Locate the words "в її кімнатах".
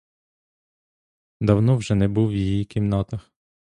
2.29-3.31